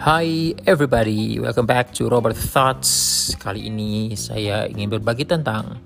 [0.00, 2.88] Hi everybody, welcome back to Robert Thoughts.
[3.36, 5.76] Kali ini saya ingin berbagi tentang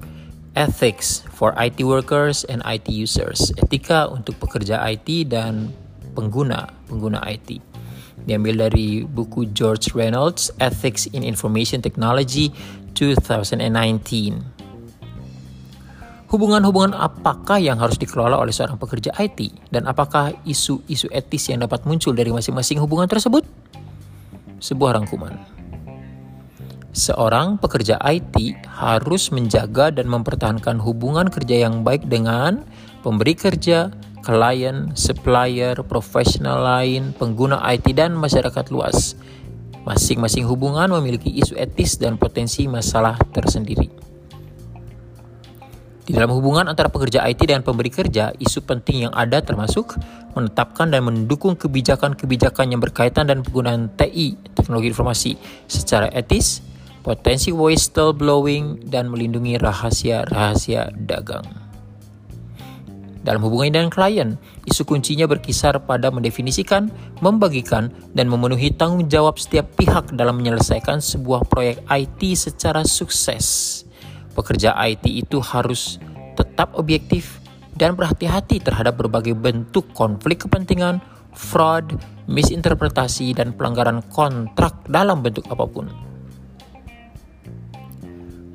[0.54, 3.50] ethics for IT workers and IT users.
[3.58, 5.74] Etika untuk pekerja IT dan
[6.14, 7.58] pengguna pengguna IT.
[8.22, 12.54] Diambil dari buku George Reynolds Ethics in Information Technology
[12.94, 13.66] 2019.
[16.30, 21.82] Hubungan-hubungan apakah yang harus dikelola oleh seorang pekerja IT dan apakah isu-isu etis yang dapat
[21.82, 23.63] muncul dari masing-masing hubungan tersebut?
[24.64, 25.36] Sebuah rangkuman.
[26.96, 32.64] Seorang pekerja IT harus menjaga dan mempertahankan hubungan kerja yang baik dengan
[33.04, 33.92] pemberi kerja,
[34.24, 39.20] klien, supplier, profesional lain, pengguna IT dan masyarakat luas.
[39.84, 44.03] Masing-masing hubungan memiliki isu etis dan potensi masalah tersendiri.
[46.04, 49.96] Di dalam hubungan antara pekerja IT dan pemberi kerja, isu penting yang ada termasuk
[50.36, 55.32] menetapkan dan mendukung kebijakan-kebijakan yang berkaitan dan penggunaan TI, teknologi informasi,
[55.64, 56.60] secara etis,
[57.00, 61.48] potensi whistleblowing, dan melindungi rahasia-rahasia dagang.
[63.24, 64.36] Dalam hubungan dengan klien,
[64.68, 66.92] isu kuncinya berkisar pada mendefinisikan,
[67.24, 73.80] membagikan, dan memenuhi tanggung jawab setiap pihak dalam menyelesaikan sebuah proyek IT secara sukses
[74.34, 76.02] pekerja IT itu harus
[76.34, 77.38] tetap objektif
[77.74, 81.02] dan berhati-hati terhadap berbagai bentuk konflik kepentingan,
[81.34, 81.98] fraud,
[82.30, 85.86] misinterpretasi, dan pelanggaran kontrak dalam bentuk apa pun.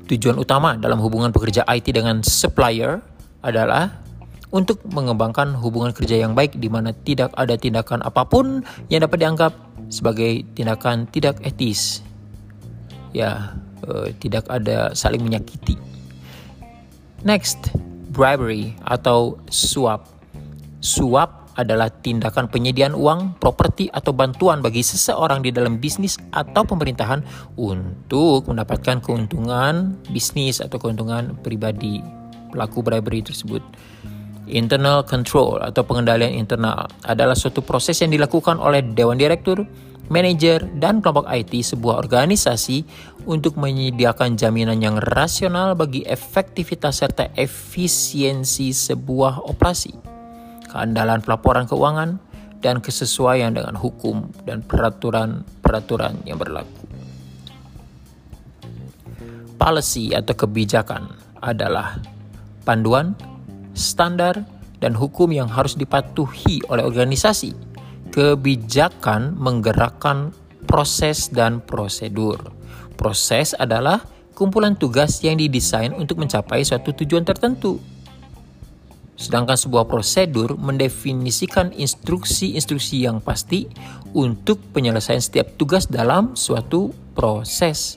[0.08, 2.98] Tujuan utama dalam hubungan pekerja IT dengan supplier
[3.46, 4.02] adalah
[4.50, 9.22] untuk mengembangkan hubungan kerja yang baik di mana tidak ada tindakan apa pun yang dapat
[9.22, 9.52] dianggap
[9.86, 12.02] sebagai tindakan tidak etis.
[13.14, 13.54] Ya,
[13.90, 15.74] uh, tidak ada saling menyakiti.
[17.26, 17.74] Next,
[18.14, 20.08] bribery atau suap.
[20.80, 27.20] Suap adalah tindakan penyediaan uang, properti atau bantuan bagi seseorang di dalam bisnis atau pemerintahan
[27.60, 32.00] untuk mendapatkan keuntungan bisnis atau keuntungan pribadi
[32.48, 33.60] pelaku bribery tersebut.
[34.50, 39.62] Internal control atau pengendalian internal adalah suatu proses yang dilakukan oleh dewan direktur,
[40.10, 42.82] manajer, dan kelompok IT sebuah organisasi
[43.30, 49.94] untuk menyediakan jaminan yang rasional bagi efektivitas serta efisiensi sebuah operasi,
[50.66, 52.18] keandalan pelaporan keuangan,
[52.60, 56.84] dan kesesuaian dengan hukum dan peraturan-peraturan yang berlaku.
[59.56, 62.00] Policy atau kebijakan adalah
[62.64, 63.16] panduan,
[63.74, 64.44] standar,
[64.80, 67.52] dan hukum yang harus dipatuhi oleh organisasi
[68.10, 70.34] Kebijakan menggerakkan
[70.66, 72.42] proses dan prosedur.
[72.98, 74.02] Proses adalah
[74.34, 77.78] kumpulan tugas yang didesain untuk mencapai suatu tujuan tertentu.
[79.14, 83.70] Sedangkan sebuah prosedur mendefinisikan instruksi-instruksi yang pasti
[84.10, 87.94] untuk penyelesaian setiap tugas dalam suatu proses.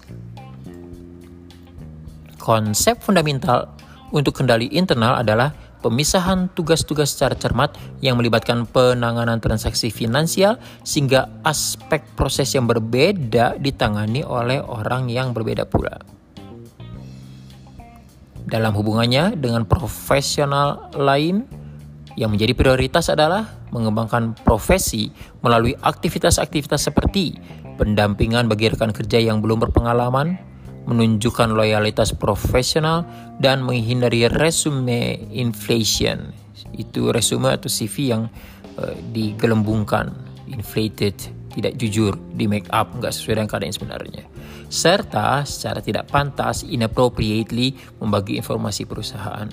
[2.38, 3.73] Konsep fundamental
[4.13, 12.06] untuk kendali internal adalah pemisahan tugas-tugas secara cermat yang melibatkan penanganan transaksi finansial sehingga aspek
[12.13, 15.97] proses yang berbeda ditangani oleh orang yang berbeda pula.
[18.46, 21.63] Dalam hubungannya dengan profesional lain,
[22.13, 25.09] yang menjadi prioritas adalah mengembangkan profesi
[25.41, 27.41] melalui aktivitas-aktivitas seperti
[27.81, 30.38] pendampingan bagi rekan kerja yang belum berpengalaman,
[30.83, 33.07] menunjukkan loyalitas profesional
[33.39, 36.35] dan menghindari resume inflation.
[36.75, 38.27] Itu resume atau CV yang
[38.77, 40.11] uh, digelembungkan,
[40.51, 41.16] inflated,
[41.53, 44.23] tidak jujur, di make up, nggak sesuai dengan keadaan sebenarnya.
[44.67, 49.47] Serta secara tidak pantas, inappropriately membagi informasi perusahaan.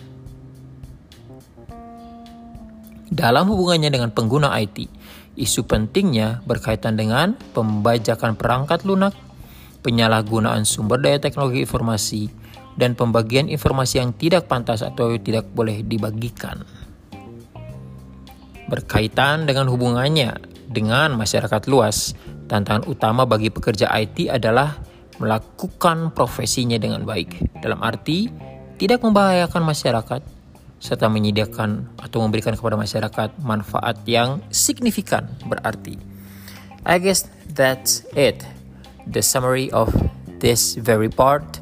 [3.10, 4.86] Dalam hubungannya dengan pengguna IT,
[5.34, 9.12] isu pentingnya berkaitan dengan pembajakan perangkat lunak
[9.80, 12.30] penyalahgunaan sumber daya teknologi informasi,
[12.80, 16.62] dan pembagian informasi yang tidak pantas atau tidak boleh dibagikan.
[18.70, 20.38] Berkaitan dengan hubungannya
[20.70, 22.14] dengan masyarakat luas,
[22.46, 24.78] tantangan utama bagi pekerja IT adalah
[25.18, 27.60] melakukan profesinya dengan baik.
[27.60, 28.30] Dalam arti,
[28.78, 30.22] tidak membahayakan masyarakat,
[30.80, 36.00] serta menyediakan atau memberikan kepada masyarakat manfaat yang signifikan berarti.
[36.88, 38.40] I guess that's it
[39.06, 39.90] the summary of
[40.40, 41.60] this very part.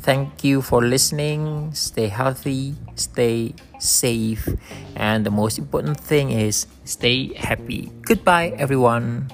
[0.00, 1.74] Thank you for listening.
[1.74, 4.48] Stay healthy, stay safe,
[4.94, 7.90] and the most important thing is stay happy.
[8.02, 9.28] Goodbye, everyone.